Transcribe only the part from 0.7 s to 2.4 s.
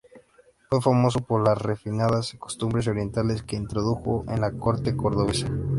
famoso por las refinadas